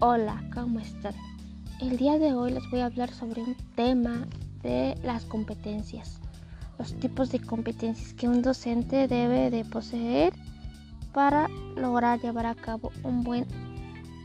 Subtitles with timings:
[0.00, 1.12] Hola, ¿cómo están?
[1.80, 4.28] El día de hoy les voy a hablar sobre un tema
[4.62, 6.20] de las competencias,
[6.78, 10.32] los tipos de competencias que un docente debe de poseer
[11.12, 13.44] para lograr llevar a cabo un buen,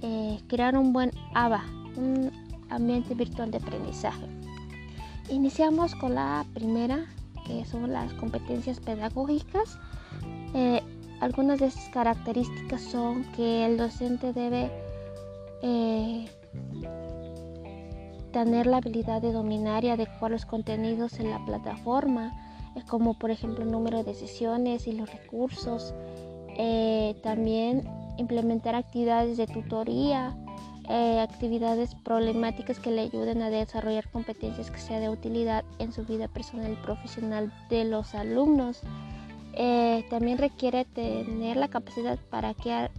[0.00, 1.62] eh, crear un buen ABA,
[1.96, 2.32] un
[2.70, 4.24] ambiente virtual de aprendizaje.
[5.28, 7.04] Iniciamos con la primera,
[7.46, 9.78] que son las competencias pedagógicas.
[10.54, 10.80] Eh,
[11.20, 14.87] algunas de esas características son que el docente debe
[15.62, 16.26] eh,
[18.32, 22.32] tener la habilidad de dominar y adecuar los contenidos en la plataforma,
[22.76, 25.94] eh, como por ejemplo el número de sesiones y los recursos.
[26.56, 30.36] Eh, también implementar actividades de tutoría,
[31.20, 36.28] actividades problemáticas que le ayuden a desarrollar competencias que sean de utilidad en su vida
[36.28, 38.80] personal y profesional de los alumnos.
[40.08, 42.90] también requiere tener la capacidad para crear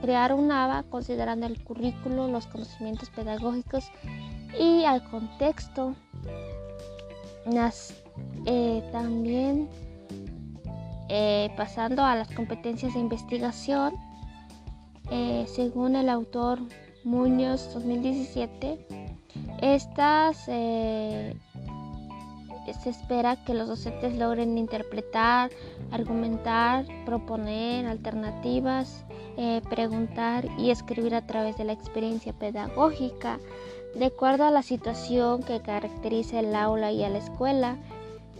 [0.00, 3.90] crear un ABA considerando el currículo, los conocimientos pedagógicos
[4.58, 5.94] y al contexto.
[8.44, 9.68] Eh, también
[11.08, 13.94] eh, pasando a las competencias de investigación,
[15.10, 16.60] eh, según el autor
[17.04, 18.86] Muñoz 2017,
[19.62, 20.46] estas
[22.74, 25.50] se espera que los docentes logren interpretar,
[25.90, 29.04] argumentar, proponer alternativas,
[29.36, 33.38] eh, preguntar y escribir a través de la experiencia pedagógica,
[33.94, 37.76] de acuerdo a la situación que caracteriza el aula y a la escuela.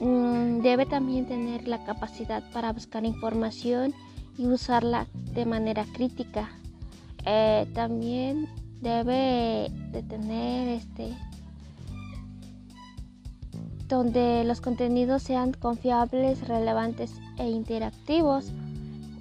[0.00, 3.94] Mm, debe también tener la capacidad para buscar información
[4.36, 6.50] y usarla de manera crítica.
[7.26, 8.48] Eh, también
[8.80, 11.14] debe de tener este
[13.88, 18.52] donde los contenidos sean confiables, relevantes e interactivos,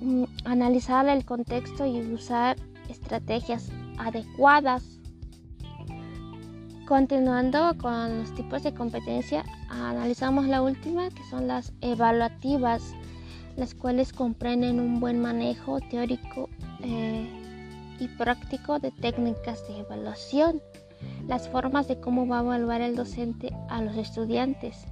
[0.01, 2.57] mm, analizar el contexto y usar
[2.89, 4.83] estrategias adecuadas.
[6.85, 12.93] Continuando con los tipos de competencia, analizamos la última, que son las evaluativas,
[13.55, 16.49] las cuales comprenden un buen manejo teórico
[16.81, 17.27] eh,
[17.99, 20.61] y práctico de técnicas de evaluación
[21.27, 24.85] las formas de cómo va a evaluar el docente a los estudiantes,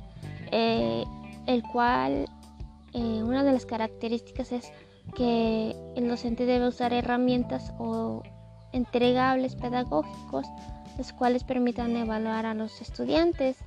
[0.51, 1.03] eh,
[1.47, 2.27] el cual
[2.93, 4.71] eh, una de las características es
[5.15, 8.23] que el docente debe usar herramientas o
[8.71, 10.45] entregables pedagógicos,
[10.97, 13.57] los cuales permitan evaluar a los estudiantes.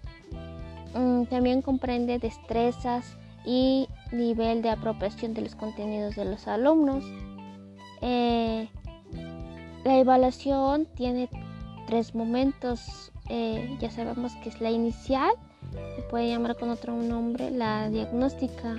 [0.95, 7.05] Mm, también comprende destrezas y nivel de apropiación de los contenidos de los alumnos.
[8.03, 8.69] Eh,
[9.85, 11.29] la evaluación tiene
[11.89, 13.11] tres momentos.
[13.31, 15.31] Eh, ya sabemos que es la inicial,
[15.97, 18.77] se puede llamar con otro nombre la diagnóstica,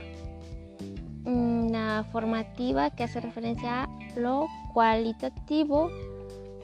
[1.26, 5.90] mm, la formativa que hace referencia a lo cualitativo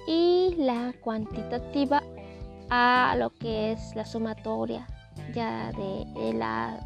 [0.07, 2.03] y la cuantitativa
[2.69, 4.87] a lo que es la sumatoria
[5.33, 6.79] ya de, la,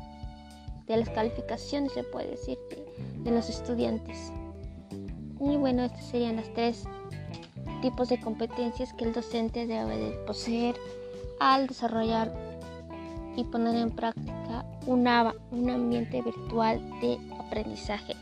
[0.87, 4.31] de las calificaciones se puede decir de, de los estudiantes
[5.39, 6.85] y bueno estas serían las tres
[7.81, 10.75] tipos de competencias que el docente debe de poseer
[11.39, 12.31] al desarrollar
[13.35, 15.07] y poner en práctica un,
[15.51, 18.15] un ambiente virtual de aprendizaje.